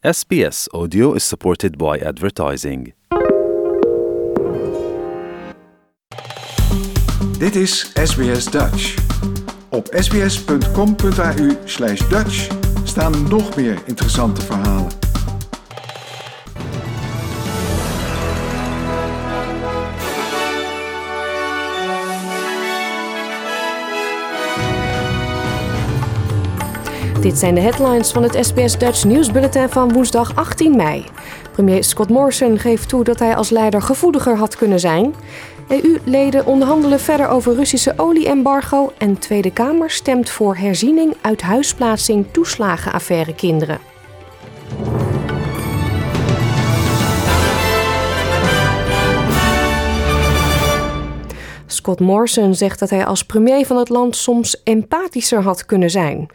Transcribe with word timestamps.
SBS 0.00 0.68
Audio 0.72 1.14
is 1.14 1.24
supported 1.24 1.76
by 1.76 1.98
advertising. 1.98 2.94
Dit 7.38 7.56
is 7.56 7.92
SBS 7.94 8.44
Dutch. 8.44 8.94
Op 9.70 9.88
sbs.com.au 9.90 11.48
slash 11.64 12.08
Dutch 12.08 12.48
staan 12.84 13.28
nog 13.28 13.56
meer 13.56 13.78
interessante 13.86 14.40
verhalen. 14.40 15.07
Dit 27.20 27.38
zijn 27.38 27.54
de 27.54 27.60
headlines 27.60 28.10
van 28.10 28.22
het 28.22 28.46
SBS 28.46 28.78
Dutch 28.78 29.04
nieuwsbulletin 29.04 29.68
van 29.68 29.92
woensdag 29.92 30.36
18 30.36 30.76
mei. 30.76 31.04
Premier 31.52 31.84
Scott 31.84 32.08
Morrison 32.08 32.58
geeft 32.58 32.88
toe 32.88 33.04
dat 33.04 33.18
hij 33.18 33.36
als 33.36 33.50
leider 33.50 33.82
gevoeliger 33.82 34.36
had 34.36 34.56
kunnen 34.56 34.80
zijn. 34.80 35.14
EU-leden 35.68 36.46
onderhandelen 36.46 37.00
verder 37.00 37.28
over 37.28 37.54
Russische 37.54 37.94
olie-embargo 37.96 38.92
en 38.98 39.18
Tweede 39.18 39.52
Kamer 39.52 39.90
stemt 39.90 40.30
voor 40.30 40.56
herziening 40.56 41.14
uit 41.20 41.42
huisplaatsing 41.42 42.26
toeslagenaffaire 42.30 43.34
kinderen. 43.34 43.78
Scott 51.66 52.00
Morrison 52.00 52.54
zegt 52.54 52.78
dat 52.78 52.90
hij 52.90 53.06
als 53.06 53.24
premier 53.24 53.66
van 53.66 53.76
het 53.76 53.88
land 53.88 54.16
soms 54.16 54.62
empathischer 54.62 55.42
had 55.42 55.66
kunnen 55.66 55.90
zijn. 55.90 56.28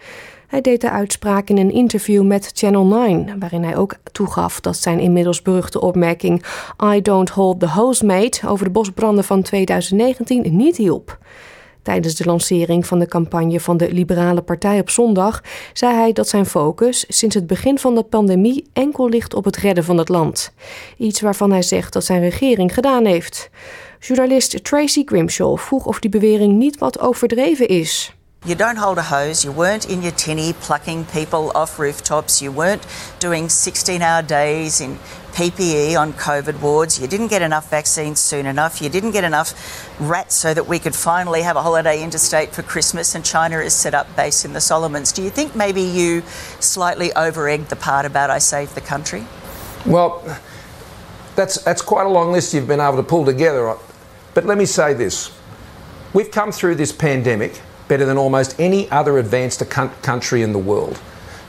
Hij 0.54 0.62
deed 0.62 0.82
de 0.82 0.90
uitspraak 0.90 1.50
in 1.50 1.58
een 1.58 1.72
interview 1.72 2.24
met 2.24 2.52
Channel 2.54 2.86
9, 2.86 3.40
waarin 3.40 3.64
hij 3.64 3.78
ook 3.78 3.96
toegaf 4.12 4.60
dat 4.60 4.78
zijn 4.78 5.00
inmiddels 5.00 5.42
beruchte 5.42 5.82
opmerking 5.82 6.46
I 6.94 7.02
don't 7.02 7.30
hold 7.30 7.60
the 7.60 7.66
housemaid 7.66 8.42
over 8.48 8.66
de 8.66 8.72
bosbranden 8.72 9.24
van 9.24 9.42
2019 9.42 10.56
niet 10.56 10.78
hielp. 10.78 11.18
Tijdens 11.82 12.16
de 12.16 12.26
lancering 12.26 12.86
van 12.86 13.00
de 13.00 13.08
campagne 13.08 13.60
van 13.60 13.78
de 13.78 13.94
Liberale 13.94 14.42
Partij 14.42 14.80
op 14.80 14.90
zondag 14.90 15.44
zei 15.74 15.96
hij 15.96 16.14
dat 16.14 16.28
zijn 16.28 16.46
focus 16.46 17.06
sinds 17.08 17.36
het 17.36 17.48
begin 17.48 17.80
van 17.80 17.96
de 17.96 18.04
pandemie 18.04 18.66
enkel 18.74 19.10
ligt 19.10 19.34
op 19.34 19.46
het 19.46 19.58
redden 19.58 19.84
van 19.84 19.98
het 19.98 20.10
land. 20.10 20.54
Iets 20.98 21.22
waarvan 21.22 21.52
hij 21.52 21.62
zegt 21.62 21.94
dat 21.94 22.06
zijn 22.06 22.22
regering 22.22 22.74
gedaan 22.74 23.06
heeft. 23.06 23.50
Journalist 24.00 24.64
Tracy 24.64 25.04
Grimshaw 25.06 25.58
vroeg 25.58 25.86
of 25.86 26.00
die 26.00 26.10
bewering 26.10 26.58
niet 26.58 26.78
wat 26.78 27.00
overdreven 27.00 27.68
is. 27.68 28.16
You 28.46 28.56
don't 28.56 28.76
hold 28.76 28.98
a 28.98 29.04
hose. 29.04 29.46
You 29.46 29.54
weren't 29.54 29.90
in 29.90 30.02
your 30.02 30.12
tinny 30.12 30.52
plucking 30.52 31.06
people 31.06 31.54
off 31.56 31.80
rooftops. 31.80 32.42
You 32.42 32.52
weren't 32.52 32.86
doing 33.20 33.48
16 33.48 34.02
hour 34.02 34.22
days 34.22 34.82
in 34.82 34.98
PPE 35.32 35.98
on 35.98 36.12
COVID 36.12 36.60
wards. 36.60 37.00
You 37.00 37.08
didn't 37.08 37.30
get 37.30 37.42
enough 37.42 37.70
vaccines 37.70 38.20
soon 38.20 38.46
enough. 38.46 38.82
You 38.82 38.90
didn't 38.90 39.12
get 39.12 39.24
enough 39.24 39.90
rats 39.98 40.36
so 40.36 40.54
that 40.54 40.68
we 40.68 40.78
could 40.78 40.94
finally 40.94 41.42
have 41.42 41.56
a 41.56 41.62
holiday 41.62 42.04
interstate 42.04 42.50
for 42.50 42.64
Christmas 42.64 43.16
and 43.16 43.24
China 43.24 43.60
is 43.60 43.74
set 43.74 43.94
up 43.94 44.14
base 44.18 44.44
in 44.44 44.52
the 44.52 44.60
Solomons. 44.60 45.14
Do 45.14 45.24
you 45.24 45.30
think 45.30 45.56
maybe 45.56 45.82
you 45.82 46.22
slightly 46.60 47.14
over 47.14 47.48
egged 47.48 47.70
the 47.70 47.78
part 47.78 48.06
about 48.06 48.30
I 48.30 48.40
saved 48.40 48.76
the 48.76 48.82
country? 48.82 49.26
Well, 49.86 50.22
that's, 51.38 51.64
that's 51.64 51.82
quite 51.82 52.08
a 52.08 52.10
long 52.10 52.34
list 52.34 52.54
you've 52.54 52.68
been 52.68 52.82
able 52.82 52.98
to 52.98 53.04
pull 53.04 53.24
together. 53.24 53.74
But 54.34 54.46
let 54.46 54.58
me 54.58 54.66
say 54.66 54.94
this 54.94 55.32
we've 56.14 56.30
come 56.30 56.52
through 56.52 56.76
this 56.76 56.92
pandemic 56.92 57.62
better 57.88 58.06
than 58.06 58.18
almost 58.18 58.60
any 58.60 58.90
other 58.90 59.18
advanced 59.18 59.62
country 59.70 60.42
in 60.42 60.54
the 60.54 60.60
world. 60.60 61.00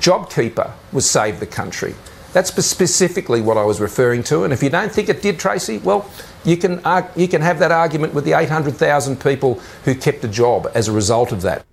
JobKeeper 0.00 0.70
was 0.92 1.08
saved 1.08 1.40
the 1.40 1.46
Country. 1.46 1.94
That's 2.32 2.52
specifically 2.52 3.40
what 3.40 3.56
I 3.56 3.64
was 3.64 3.80
referring 3.80 4.24
to. 4.24 4.42
And 4.42 4.52
if 4.52 4.62
you 4.62 4.68
don't 4.68 4.92
think 4.92 5.08
it 5.08 5.22
did, 5.22 5.38
Tracy, 5.38 5.78
well, 5.78 6.04
you 6.44 6.56
can, 6.56 6.80
you 7.14 7.28
can 7.28 7.40
have 7.40 7.58
that 7.60 7.70
argument 7.70 8.12
with 8.12 8.24
the 8.24 8.32
800,000 8.32 9.16
people 9.16 9.60
who 9.84 9.94
kept 9.94 10.24
a 10.24 10.28
job 10.28 10.68
as 10.74 10.88
a 10.88 10.92
result 10.92 11.32
of 11.32 11.40
that. 11.42 11.64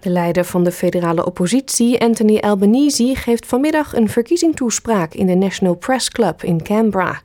De 0.00 0.10
leider 0.10 0.44
van 0.44 0.64
de 0.64 0.72
federale 0.72 1.24
oppositie, 1.24 2.00
Anthony 2.00 2.38
Albanese, 2.38 3.14
geeft 3.14 3.46
vanmiddag 3.46 3.94
een 3.94 4.08
verkiezingstoespraak 4.08 5.14
in 5.14 5.26
de 5.26 5.34
National 5.34 5.74
Press 5.74 6.10
Club 6.10 6.42
in 6.42 6.62
Canberra. 6.62 7.20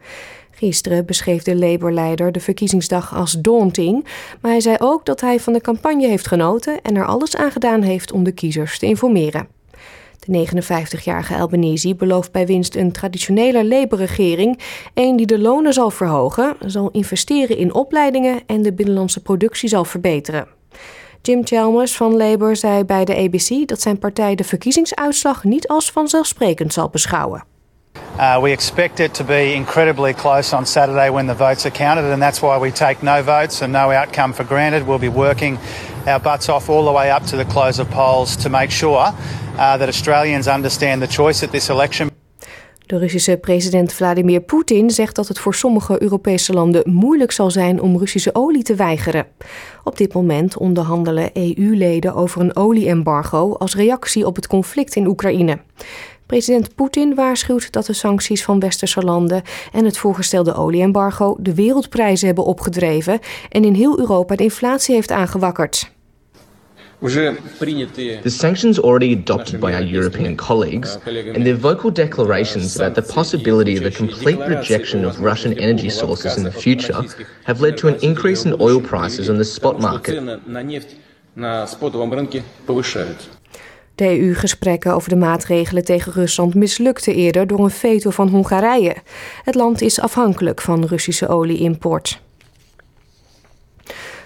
Gisteren 0.60 1.06
beschreef 1.06 1.44
de 1.44 1.56
Labour-leider 1.56 2.32
de 2.32 2.40
verkiezingsdag 2.40 3.16
als 3.16 3.32
daunting, 3.42 4.06
maar 4.42 4.52
hij 4.52 4.60
zei 4.60 4.76
ook 4.80 5.06
dat 5.06 5.22
hij 5.22 5.40
van 5.40 5.54
de 5.54 5.62
campagne 5.62 6.08
heeft 6.08 6.28
genoten 6.28 6.82
en 6.82 6.96
er 6.96 7.06
alles 7.06 7.36
aan 7.36 7.52
gedaan 7.52 7.82
heeft 7.82 8.12
om 8.12 8.24
de 8.24 8.32
kiezers 8.32 8.80
te 8.80 8.86
informeren. 8.86 9.48
De 10.20 10.48
59-jarige 10.48 11.36
Albanese 11.36 11.96
belooft 11.96 12.32
bij 12.32 12.46
winst 12.46 12.76
een 12.76 12.92
traditionele 12.92 13.68
Labour-regering, 13.68 14.60
een 14.94 15.16
die 15.16 15.26
de 15.26 15.40
lonen 15.40 15.74
zal 15.74 15.90
verhogen, 15.90 16.56
zal 16.66 16.90
investeren 16.92 17.58
in 17.58 17.74
opleidingen 17.74 18.42
en 18.46 18.62
de 18.62 18.74
binnenlandse 18.74 19.22
productie 19.22 19.70
zal 19.70 19.86
verbeteren. 19.86 20.48
Jim 21.22 21.46
Chalmers 21.46 21.96
van 21.96 22.18
Labour 22.18 22.56
zei 22.56 22.84
bij 22.84 23.06
de 23.06 23.16
ABC 23.16 23.68
dat 23.68 23.82
zijn 23.82 24.00
partij 24.00 24.36
de 24.36 24.44
verkiezingsuitslag 24.44 25.44
niet 25.44 25.68
als 25.68 25.92
vanzelfsprekend 25.92 26.74
zal 26.74 26.90
beschouwen. 26.90 27.44
Uh, 28.20 28.38
we 28.44 28.52
expect 28.52 29.00
it 29.00 29.14
to 29.14 29.24
be 29.24 29.54
incredibly 29.54 30.14
close 30.14 30.52
on 30.52 30.66
Saturday 30.66 31.10
when 31.10 31.26
the 31.26 31.34
votes 31.34 31.66
are 31.66 31.72
counted, 31.72 32.04
and 32.12 32.22
that's 32.22 32.42
why 32.42 32.58
we 32.58 32.70
take 32.70 33.02
no 33.02 33.24
votes 33.24 33.62
and 33.62 33.72
no 33.72 33.92
outcome 33.92 34.34
for 34.34 34.46
granted. 34.46 34.86
We'll 34.86 35.00
be 35.00 35.08
working 35.08 35.58
our 36.06 36.20
butts 36.20 36.50
off 36.50 36.68
all 36.70 36.84
the 36.84 36.92
way 36.92 37.12
up 37.12 37.26
to 37.28 37.38
the 37.38 37.46
close 37.46 37.82
of 37.82 37.90
polls 37.90 38.36
to 38.36 38.50
make 38.50 38.72
sure 38.72 39.14
uh, 39.58 39.78
that 39.78 39.88
Australians 39.88 40.48
understand 40.48 41.02
the 41.02 41.08
choice 41.08 41.46
at 41.46 41.52
this 41.52 41.70
election. 41.70 42.10
De 42.86 42.98
Russische 42.98 43.38
president 43.38 43.94
Vladimir 43.94 44.42
Poetin 44.42 44.90
zegt 44.90 45.16
dat 45.16 45.28
het 45.28 45.40
voor 45.40 45.56
sommige 45.56 46.02
Europese 46.02 46.54
landen 46.54 46.92
moeilijk 46.92 47.32
zal 47.32 47.52
zijn 47.52 47.82
om 47.82 47.98
Russische 47.98 48.36
olie 48.36 48.64
te 48.64 48.76
weigeren. 48.76 49.26
Op 49.84 49.98
dit 49.98 50.14
moment 50.14 50.58
onderhandelen 50.58 51.30
EU-leden 51.34 52.16
over 52.16 52.42
een 52.42 52.56
olieembargo 52.56 53.54
als 53.54 53.76
reactie 53.76 54.26
op 54.26 54.36
het 54.36 54.48
conflict 54.48 54.96
in 54.96 55.08
Oekraïne. 55.08 55.60
President 56.30 56.76
Poetin 56.76 57.16
waarschuwt 57.16 57.72
dat 57.72 57.86
de 57.86 57.94
sancties 57.94 58.44
van 58.44 58.60
westerse 58.60 59.02
landen 59.02 59.42
en 59.72 59.86
het 59.86 59.98
voorgestelde 59.98 60.54
olieembargo 60.54 61.36
de 61.40 61.54
wereldprijzen 61.54 62.26
hebben 62.26 62.46
opgedreven 62.46 63.20
en 63.50 63.64
in 63.64 63.74
heel 63.74 64.00
Europa 64.00 64.36
de 64.36 64.44
inflatie 64.44 64.96
heeft 64.96 65.12
aangewakkerd. 65.12 65.92
The 67.00 68.20
sanctions 68.24 68.82
already 68.82 69.18
adopted 69.22 69.60
by 69.60 69.72
our 69.72 69.94
European 69.94 70.36
colleagues 70.36 70.98
and 71.06 71.44
their 71.44 71.60
vocal 71.60 71.94
declarations 71.94 72.80
about 72.80 72.96
the 72.96 73.14
possibility 73.14 73.78
of 73.78 73.94
a 73.94 73.98
complete 73.98 74.46
rejection 74.46 75.06
of 75.06 75.20
Russian 75.20 75.54
energy 75.58 75.90
sources 75.90 76.36
in 76.36 76.44
the 76.44 76.52
future 76.52 77.06
have 77.44 77.62
led 77.62 77.78
to 77.78 77.88
an 77.88 78.00
increase 78.00 78.46
in 78.46 78.60
oil 78.60 78.82
prices 78.82 79.30
on 79.30 79.38
the 79.38 79.44
spot 79.44 79.80
market. 79.80 80.40
De 84.00 84.20
EU-gesprekken 84.20 84.94
over 84.94 85.10
de 85.10 85.16
maatregelen 85.16 85.86
tegen 85.86 86.12
Rusland 86.12 86.56
mislukten 86.56 87.16
eerder 87.16 87.48
door 87.48 87.60
een 87.60 87.70
veto 87.70 88.10
van 88.10 88.28
Hongarije. 88.28 88.96
Het 89.44 89.56
land 89.56 89.82
is 89.82 90.00
afhankelijk 90.00 90.62
van 90.62 90.86
Russische 90.86 91.28
olie-import. 91.28 92.22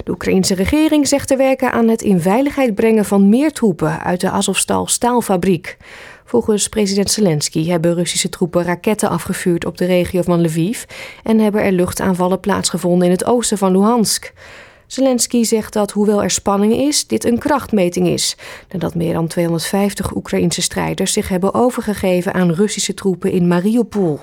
De 0.03 0.12
Oekraïnse 0.12 0.56
regering 0.56 1.07
zegt 1.07 1.28
te 1.28 1.35
werken 1.35 1.72
aan 1.72 1.88
het 1.88 2.01
in 2.01 2.19
veiligheid 2.19 2.75
brengen 2.75 3.06
van 3.06 3.29
meer 3.29 3.51
troepen 3.51 4.03
uit 4.03 4.22
de 4.22 4.29
Azovstal 4.29 4.88
staalfabriek. 4.88 5.78
Volgens 6.25 6.69
president 6.69 7.12
Zelensky 7.12 7.67
hebben 7.67 7.94
Russische 7.94 8.29
troepen 8.29 8.63
raketten 8.63 9.09
afgevuurd 9.09 9.66
op 9.66 9.78
de 9.78 9.85
regio 9.85 10.22
van 10.22 10.41
Lviv 10.41 10.83
en 11.23 11.39
hebben 11.39 11.63
er 11.63 11.72
luchtaanvallen 11.72 12.39
plaatsgevonden 12.39 13.06
in 13.06 13.13
het 13.13 13.25
oosten 13.25 13.57
van 13.57 13.72
Luhansk. 13.72 14.33
Zelensky 14.94 15.44
zegt 15.44 15.74
dat, 15.74 15.92
hoewel 15.92 16.24
er 16.24 16.31
spanning 16.31 16.74
is, 16.74 17.08
dit 17.08 17.26
een 17.26 17.38
krachtmeting 17.38 18.08
is. 18.08 18.38
Nadat 18.72 18.96
meer 18.96 19.14
dan 19.14 19.28
250 19.28 20.16
Oekraïnse 20.16 20.62
strijders 20.62 21.14
zich 21.14 21.28
hebben 21.28 21.54
overgegeven 21.54 22.34
aan 22.34 22.52
Russische 22.52 22.94
troepen 22.94 23.31
in 23.31 23.48
Mariupol. 23.48 24.19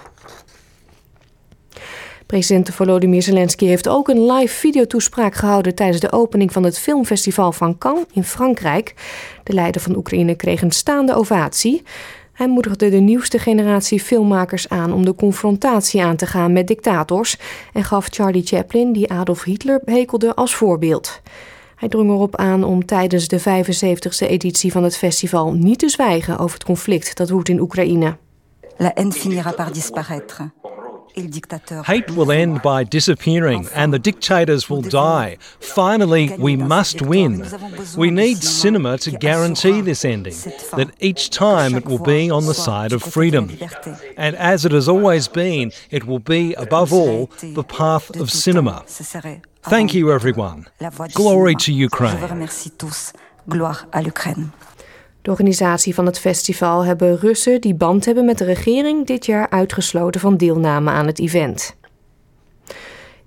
President 2.26 2.70
Volodymyr 2.74 3.22
Zelensky 3.22 3.66
heeft 3.66 3.88
ook 3.88 4.08
een 4.08 4.32
live 4.32 4.54
videotoespraak 4.54 5.34
gehouden 5.34 5.74
tijdens 5.74 6.00
de 6.00 6.12
opening 6.12 6.52
van 6.52 6.62
het 6.62 6.78
filmfestival 6.78 7.52
van 7.52 7.78
Cannes 7.78 8.04
in 8.12 8.24
Frankrijk. 8.24 8.94
De 9.44 9.52
leider 9.52 9.80
van 9.80 9.96
Oekraïne 9.96 10.34
kreeg 10.34 10.62
een 10.62 10.70
staande 10.70 11.14
ovatie. 11.14 11.82
Hij 12.40 12.48
moedigde 12.48 12.90
de 12.90 12.96
nieuwste 12.96 13.38
generatie 13.38 14.00
filmmakers 14.00 14.68
aan 14.68 14.92
om 14.92 15.04
de 15.04 15.14
confrontatie 15.14 16.02
aan 16.02 16.16
te 16.16 16.26
gaan 16.26 16.52
met 16.52 16.66
dictators 16.66 17.36
en 17.72 17.84
gaf 17.84 18.06
Charlie 18.10 18.46
Chaplin, 18.46 18.92
die 18.92 19.10
Adolf 19.10 19.44
Hitler 19.44 19.80
hekelde, 19.84 20.34
als 20.34 20.54
voorbeeld. 20.54 21.20
Hij 21.76 21.88
drong 21.88 22.10
erop 22.10 22.36
aan 22.36 22.64
om 22.64 22.86
tijdens 22.86 23.28
de 23.28 23.40
75e 23.40 24.28
editie 24.28 24.72
van 24.72 24.82
het 24.82 24.96
festival 24.96 25.52
niet 25.52 25.78
te 25.78 25.88
zwijgen 25.88 26.38
over 26.38 26.54
het 26.54 26.64
conflict 26.64 27.16
dat 27.16 27.30
woedt 27.30 27.48
in 27.48 27.60
Oekraïne. 27.60 28.16
La 28.76 28.90
haine 28.94 29.12
finira 29.12 29.52
par 29.52 29.72
disparaître. 29.72 30.42
Hate 31.86 32.10
will 32.10 32.30
end 32.30 32.62
by 32.62 32.84
disappearing 32.84 33.68
and 33.74 33.92
the 33.92 33.98
dictators 33.98 34.70
will 34.70 34.82
die. 34.82 35.36
Finally, 35.60 36.36
we 36.38 36.56
must 36.56 37.02
win. 37.02 37.44
We 37.96 38.10
need 38.10 38.38
cinema 38.38 38.98
to 38.98 39.10
guarantee 39.10 39.80
this 39.80 40.04
ending, 40.04 40.34
that 40.76 40.90
each 41.00 41.30
time 41.30 41.74
it 41.74 41.84
will 41.86 41.98
be 41.98 42.30
on 42.30 42.46
the 42.46 42.54
side 42.54 42.92
of 42.92 43.02
freedom. 43.02 43.50
And 44.16 44.36
as 44.36 44.64
it 44.64 44.72
has 44.72 44.88
always 44.88 45.28
been, 45.28 45.72
it 45.90 46.04
will 46.04 46.18
be, 46.18 46.54
above 46.54 46.92
all, 46.92 47.26
the 47.40 47.64
path 47.64 48.16
of 48.16 48.30
cinema. 48.30 48.84
Thank 49.62 49.94
you, 49.94 50.10
everyone. 50.12 50.66
Glory 51.14 51.54
to 51.56 51.72
Ukraine. 51.72 52.18
De 55.22 55.30
organisatie 55.30 55.94
van 55.94 56.06
het 56.06 56.18
festival 56.18 56.84
hebben 56.84 57.18
Russen 57.18 57.60
die 57.60 57.74
band 57.74 58.04
hebben 58.04 58.24
met 58.24 58.38
de 58.38 58.44
regering 58.44 59.06
dit 59.06 59.26
jaar 59.26 59.50
uitgesloten 59.50 60.20
van 60.20 60.36
deelname 60.36 60.90
aan 60.90 61.06
het 61.06 61.20
event. 61.20 61.78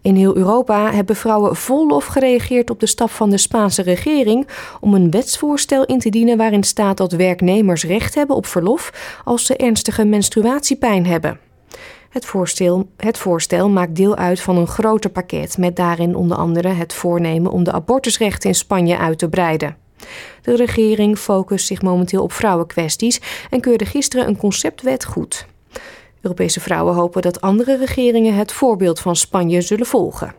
In 0.01 0.15
heel 0.15 0.35
Europa 0.35 0.91
hebben 0.91 1.15
vrouwen 1.15 1.55
vol 1.55 1.87
lof 1.87 2.05
gereageerd 2.05 2.69
op 2.69 2.79
de 2.79 2.85
stap 2.85 3.09
van 3.09 3.29
de 3.29 3.37
Spaanse 3.37 3.81
regering 3.81 4.47
om 4.79 4.93
een 4.93 5.11
wetsvoorstel 5.11 5.85
in 5.85 5.99
te 5.99 6.09
dienen 6.09 6.37
waarin 6.37 6.63
staat 6.63 6.97
dat 6.97 7.11
werknemers 7.11 7.83
recht 7.85 8.15
hebben 8.15 8.35
op 8.35 8.45
verlof 8.45 9.19
als 9.23 9.45
ze 9.45 9.55
ernstige 9.55 10.05
menstruatiepijn 10.05 11.05
hebben. 11.05 11.39
Het 12.09 12.25
voorstel, 12.25 12.89
het 12.97 13.17
voorstel 13.17 13.69
maakt 13.69 13.95
deel 13.95 14.15
uit 14.15 14.41
van 14.41 14.57
een 14.57 14.67
groter 14.67 15.09
pakket 15.09 15.57
met 15.57 15.75
daarin 15.75 16.15
onder 16.15 16.37
andere 16.37 16.67
het 16.67 16.93
voornemen 16.93 17.51
om 17.51 17.63
de 17.63 17.71
abortusrechten 17.71 18.49
in 18.49 18.55
Spanje 18.55 18.97
uit 18.97 19.17
te 19.17 19.29
breiden. 19.29 19.82
De 20.41 20.55
regering 20.55 21.17
focust 21.17 21.67
zich 21.67 21.81
momenteel 21.81 22.23
op 22.23 22.33
vrouwenkwesties 22.33 23.21
en 23.49 23.59
keurde 23.59 23.85
gisteren 23.85 24.27
een 24.27 24.37
conceptwet 24.37 25.05
goed. 25.05 25.45
Europese 26.21 26.59
vrouwen 26.59 26.95
hopen 26.95 27.21
dat 27.21 27.41
andere 27.41 27.77
regeringen 27.77 28.35
het 28.35 28.51
voorbeeld 28.51 28.99
van 28.99 29.15
Spanje 29.15 29.61
zullen 29.61 29.85
volgen. 29.85 30.35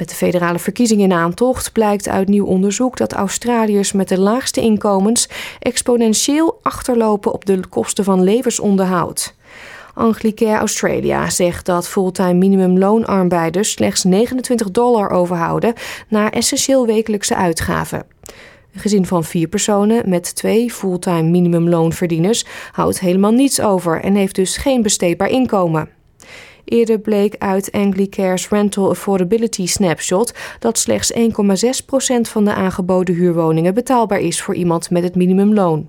Met 0.00 0.08
de 0.08 0.14
federale 0.14 0.58
verkiezingen 0.58 1.04
in 1.04 1.16
aantocht 1.16 1.72
blijkt 1.72 2.08
uit 2.08 2.28
nieuw 2.28 2.46
onderzoek 2.46 2.96
dat 2.96 3.12
Australiërs 3.12 3.92
met 3.92 4.08
de 4.08 4.18
laagste 4.18 4.60
inkomens 4.60 5.28
exponentieel 5.58 6.58
achterlopen 6.62 7.32
op 7.32 7.44
de 7.44 7.60
kosten 7.68 8.04
van 8.04 8.22
levensonderhoud. 8.22 9.34
Anglicare 10.00 10.58
Australia 10.58 11.30
zegt 11.30 11.66
dat 11.66 11.88
fulltime 11.88 12.32
minimumloonarbeiders 12.32 13.70
slechts 13.70 14.04
29 14.04 14.70
dollar 14.70 15.10
overhouden 15.10 15.74
naar 16.08 16.30
essentieel 16.30 16.86
wekelijkse 16.86 17.36
uitgaven. 17.36 18.06
Een 18.74 18.80
gezin 18.80 19.06
van 19.06 19.24
vier 19.24 19.48
personen 19.48 20.08
met 20.08 20.34
twee 20.34 20.70
fulltime 20.70 21.22
minimumloonverdieners 21.22 22.44
houdt 22.72 23.00
helemaal 23.00 23.30
niets 23.30 23.60
over 23.60 24.00
en 24.00 24.14
heeft 24.14 24.34
dus 24.34 24.56
geen 24.56 24.82
besteedbaar 24.82 25.28
inkomen. 25.28 25.88
Eerder 26.64 26.98
bleek 26.98 27.34
uit 27.38 27.72
Anglicare's 27.72 28.48
Rental 28.48 28.90
Affordability 28.90 29.66
Snapshot 29.66 30.34
dat 30.58 30.78
slechts 30.78 31.12
1,6% 31.12 31.20
van 32.20 32.44
de 32.44 32.54
aangeboden 32.54 33.14
huurwoningen 33.14 33.74
betaalbaar 33.74 34.20
is 34.20 34.42
voor 34.42 34.54
iemand 34.54 34.90
met 34.90 35.02
het 35.02 35.14
minimumloon. 35.14 35.88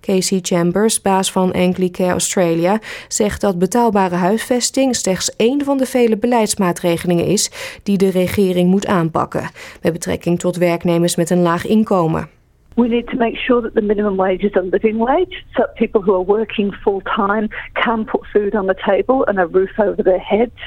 Casey 0.00 0.38
Chambers, 0.42 1.02
baas 1.02 1.32
van 1.32 1.52
Anglicare 1.52 2.10
Australia, 2.10 2.80
zegt 3.08 3.40
dat 3.40 3.58
betaalbare 3.58 4.14
huisvesting 4.14 4.96
slechts 4.96 5.36
één 5.36 5.64
van 5.64 5.78
de 5.78 5.86
vele 5.86 6.16
beleidsmaatregelingen 6.16 7.26
is 7.26 7.50
die 7.82 7.98
de 7.98 8.10
regering 8.10 8.70
moet 8.70 8.86
aanpakken, 8.86 9.50
met 9.82 9.92
betrekking 9.92 10.38
tot 10.38 10.56
werknemers 10.56 11.16
met 11.16 11.30
een 11.30 11.42
laag 11.42 11.66
inkomen. 11.66 12.39
We 12.76 12.88
need 12.88 13.08
to 13.08 13.16
make 13.16 13.36
sure 13.36 13.60
that 13.60 13.74
the 13.74 13.82
minimum 13.82 14.16
wage 14.16 14.44
is 14.44 14.52
a 14.56 14.62
living 14.62 14.98
wage 14.98 15.44
so 15.56 15.62
that 15.62 15.76
people 15.76 16.00
who 16.02 16.14
are 16.14 16.22
working 16.22 16.72
full 16.84 17.00
time 17.02 17.48
can 17.74 18.04
put 18.04 18.22
food 18.32 18.54
on 18.54 18.66
the 18.66 18.76
table 18.86 19.24
and 19.26 19.38
a 19.38 19.46
roof 19.46 19.70
over 19.78 20.02
their 20.02 20.18
heads. 20.18 20.58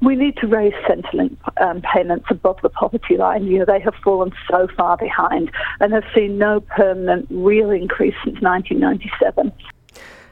We 0.00 0.14
need 0.16 0.36
to 0.36 0.46
raise 0.46 0.72
Centrelink 0.88 1.36
um, 1.60 1.82
payments 1.82 2.26
above 2.30 2.58
the 2.62 2.70
poverty 2.70 3.16
line. 3.16 3.44
You 3.44 3.58
know, 3.58 3.64
they 3.64 3.80
have 3.80 3.94
fallen 4.02 4.32
so 4.48 4.68
far 4.76 4.96
behind 4.96 5.50
and 5.80 5.92
have 5.92 6.04
seen 6.14 6.38
no 6.38 6.60
permanent 6.60 7.26
real 7.30 7.70
increase 7.70 8.14
since 8.24 8.40
1997. 8.40 9.52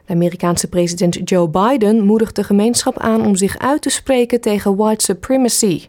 De 0.08 0.14
Amerikaanse 0.14 0.68
president 0.68 1.30
Joe 1.30 1.48
Biden 1.48 2.00
moedigt 2.00 2.36
de 2.36 2.44
gemeenschap 2.44 2.98
aan 2.98 3.26
om 3.26 3.36
zich 3.36 3.58
uit 3.58 3.82
te 3.82 3.90
spreken 3.90 4.40
tegen 4.40 4.76
white 4.76 5.04
supremacy. 5.04 5.86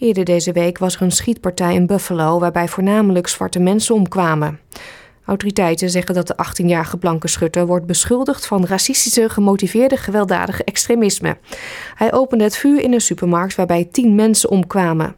Eerder 0.00 0.24
deze 0.24 0.52
week 0.52 0.78
was 0.78 0.94
er 0.94 1.02
een 1.02 1.10
schietpartij 1.10 1.74
in 1.74 1.86
Buffalo 1.86 2.38
waarbij 2.38 2.68
voornamelijk 2.68 3.28
zwarte 3.28 3.58
mensen 3.58 3.94
omkwamen. 3.94 4.60
Autoriteiten 5.24 5.90
zeggen 5.90 6.14
dat 6.14 6.26
de 6.26 6.34
18-jarige 6.34 6.96
blanke 6.96 7.28
schutter 7.28 7.66
wordt 7.66 7.86
beschuldigd 7.86 8.46
van 8.46 8.66
racistische 8.66 9.28
gemotiveerde 9.28 9.96
gewelddadige 9.96 10.64
extremisme. 10.64 11.36
Hij 11.94 12.12
opende 12.12 12.44
het 12.44 12.56
vuur 12.56 12.80
in 12.80 12.92
een 12.92 13.00
supermarkt 13.00 13.54
waarbij 13.54 13.88
tien 13.92 14.14
mensen 14.14 14.50
omkwamen. 14.50 15.16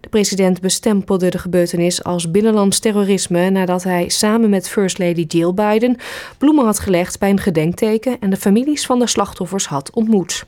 De 0.00 0.08
president 0.08 0.60
bestempelde 0.60 1.28
de 1.28 1.38
gebeurtenis 1.38 2.04
als 2.04 2.30
binnenlands 2.30 2.78
terrorisme 2.78 3.50
nadat 3.50 3.82
hij 3.82 4.08
samen 4.08 4.50
met 4.50 4.68
First 4.68 4.98
Lady 4.98 5.24
Jill 5.28 5.54
Biden 5.54 5.96
bloemen 6.38 6.64
had 6.64 6.78
gelegd 6.78 7.18
bij 7.18 7.30
een 7.30 7.40
gedenkteken 7.40 8.16
en 8.20 8.30
de 8.30 8.36
families 8.36 8.86
van 8.86 8.98
de 8.98 9.06
slachtoffers 9.06 9.66
had 9.66 9.90
ontmoet. 9.90 10.46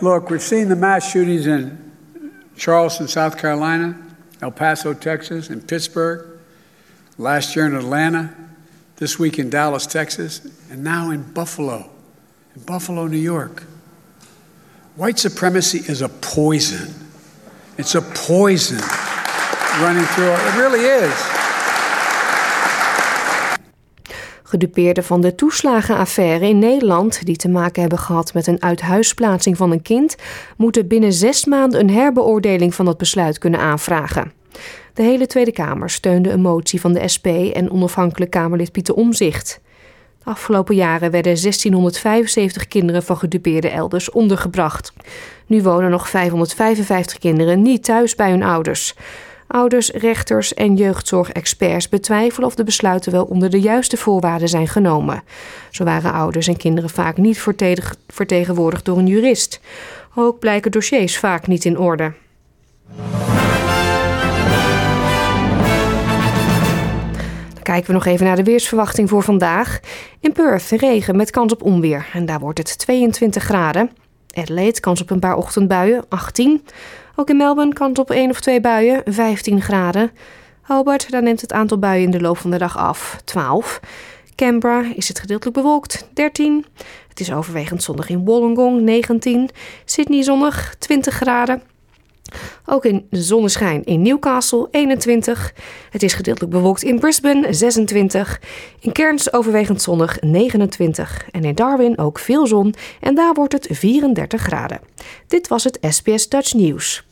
Look, 0.00 0.28
we've 0.28 0.44
seen 0.44 0.68
the 0.68 0.76
mass 0.76 1.10
shootings 1.10 1.46
in 1.46 1.85
Charleston, 2.56 3.08
South 3.08 3.38
Carolina, 3.38 3.96
El 4.42 4.50
Paso, 4.50 4.94
Texas, 4.94 5.50
and 5.50 5.66
Pittsburgh, 5.66 6.38
last 7.18 7.54
year 7.56 7.66
in 7.66 7.74
Atlanta, 7.74 8.34
this 8.96 9.18
week 9.18 9.38
in 9.38 9.50
Dallas, 9.50 9.86
Texas, 9.86 10.40
and 10.70 10.82
now 10.82 11.10
in 11.10 11.22
Buffalo, 11.32 11.90
in 12.54 12.62
Buffalo, 12.62 13.06
New 13.06 13.18
York. 13.18 13.64
White 14.96 15.18
supremacy 15.18 15.78
is 15.90 16.00
a 16.00 16.08
poison. 16.08 16.94
It's 17.76 17.94
a 17.94 18.00
poison 18.00 18.78
running 19.80 20.04
through 20.04 20.32
it. 20.32 20.40
It 20.40 20.58
really 20.58 20.80
is. 20.80 21.35
Gedupeerden 24.48 25.04
van 25.04 25.20
de 25.20 25.34
toeslagenaffaire 25.34 26.48
in 26.48 26.58
Nederland, 26.58 27.26
die 27.26 27.36
te 27.36 27.48
maken 27.48 27.80
hebben 27.80 27.98
gehad 27.98 28.34
met 28.34 28.46
een 28.46 28.62
uithuisplaatsing 28.62 29.56
van 29.56 29.70
een 29.70 29.82
kind, 29.82 30.16
moeten 30.56 30.86
binnen 30.86 31.12
zes 31.12 31.44
maanden 31.44 31.80
een 31.80 31.90
herbeoordeling 31.90 32.74
van 32.74 32.84
dat 32.84 32.98
besluit 32.98 33.38
kunnen 33.38 33.60
aanvragen. 33.60 34.32
De 34.94 35.02
hele 35.02 35.26
Tweede 35.26 35.52
Kamer 35.52 35.90
steunde 35.90 36.30
een 36.30 36.40
motie 36.40 36.80
van 36.80 36.92
de 36.92 37.08
SP 37.14 37.26
en 37.26 37.70
onafhankelijk 37.70 38.30
Kamerlid 38.30 38.72
Pieter 38.72 38.94
Omzicht. 38.94 39.60
De 40.24 40.30
afgelopen 40.30 40.74
jaren 40.74 41.10
werden 41.10 41.40
1675 41.42 42.68
kinderen 42.68 43.02
van 43.02 43.16
gedupeerden 43.16 43.72
elders 43.72 44.10
ondergebracht. 44.10 44.92
Nu 45.46 45.62
wonen 45.62 45.90
nog 45.90 46.08
555 46.08 47.18
kinderen 47.18 47.62
niet 47.62 47.84
thuis 47.84 48.14
bij 48.14 48.30
hun 48.30 48.42
ouders. 48.42 48.94
Ouders, 49.46 49.90
rechters 49.90 50.54
en 50.54 50.76
jeugdzorgexperts 50.76 51.88
betwijfelen 51.88 52.48
of 52.48 52.54
de 52.54 52.64
besluiten 52.64 53.12
wel 53.12 53.24
onder 53.24 53.50
de 53.50 53.60
juiste 53.60 53.96
voorwaarden 53.96 54.48
zijn 54.48 54.68
genomen. 54.68 55.22
Zo 55.70 55.84
waren 55.84 56.12
ouders 56.12 56.48
en 56.48 56.56
kinderen 56.56 56.90
vaak 56.90 57.16
niet 57.16 57.46
vertegenwoordigd 58.08 58.84
door 58.84 58.98
een 58.98 59.06
jurist. 59.06 59.60
Ook 60.14 60.38
blijken 60.38 60.70
dossiers 60.70 61.18
vaak 61.18 61.46
niet 61.46 61.64
in 61.64 61.78
orde. 61.78 62.12
Kijken 67.62 67.86
we 67.86 67.92
nog 67.92 68.06
even 68.06 68.26
naar 68.26 68.36
de 68.36 68.42
weersverwachting 68.42 69.08
voor 69.08 69.22
vandaag. 69.22 69.80
In 70.20 70.32
Perth 70.32 70.70
regen 70.70 71.16
met 71.16 71.30
kans 71.30 71.52
op 71.52 71.62
onweer 71.62 72.06
en 72.12 72.26
daar 72.26 72.38
wordt 72.38 72.58
het 72.58 72.78
22 72.78 73.42
graden. 73.42 73.90
Adelaide 74.36 74.80
kans 74.80 75.00
op 75.00 75.10
een 75.10 75.18
paar 75.18 75.36
ochtendbuien, 75.36 76.04
18. 76.08 76.64
Ook 77.14 77.28
in 77.28 77.36
Melbourne 77.36 77.72
kans 77.72 77.98
op 77.98 78.10
één 78.10 78.30
of 78.30 78.40
twee 78.40 78.60
buien, 78.60 79.02
15 79.04 79.62
graden. 79.62 80.10
Hobart, 80.62 81.10
daar 81.10 81.22
neemt 81.22 81.40
het 81.40 81.52
aantal 81.52 81.78
buien 81.78 82.04
in 82.04 82.10
de 82.10 82.20
loop 82.20 82.38
van 82.38 82.50
de 82.50 82.58
dag 82.58 82.76
af, 82.78 83.20
12. 83.24 83.80
Canberra 84.34 84.84
is 84.94 85.08
het 85.08 85.20
gedeeltelijk 85.20 85.56
bewolkt, 85.56 86.08
13. 86.12 86.64
Het 87.08 87.20
is 87.20 87.32
overwegend 87.32 87.82
zonnig 87.82 88.08
in 88.08 88.24
Wollongong, 88.24 88.80
19. 88.80 89.50
Sydney 89.84 90.22
zonnig, 90.22 90.74
20 90.78 91.14
graden. 91.14 91.62
Ook 92.64 92.84
in 92.84 93.06
zonneschijn 93.10 93.84
in 93.84 94.02
Newcastle 94.02 94.68
21. 94.70 95.54
Het 95.90 96.02
is 96.02 96.14
gedeeltelijk 96.14 96.52
bewolkt 96.52 96.82
in 96.82 96.98
Brisbane 96.98 97.52
26. 97.52 98.40
In 98.80 98.92
Cairns 98.92 99.32
overwegend 99.32 99.82
zonnig 99.82 100.20
29. 100.20 101.28
En 101.30 101.44
in 101.44 101.54
Darwin 101.54 101.98
ook 101.98 102.18
veel 102.18 102.46
zon 102.46 102.74
en 103.00 103.14
daar 103.14 103.34
wordt 103.34 103.52
het 103.52 103.68
34 103.70 104.42
graden. 104.42 104.80
Dit 105.26 105.48
was 105.48 105.64
het 105.64 105.78
SBS 105.80 106.28
Dutch 106.28 106.54
News. 106.54 107.04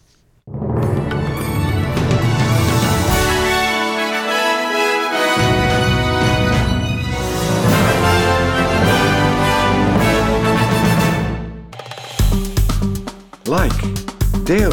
Like, 13.42 13.92
deel, 14.44 14.72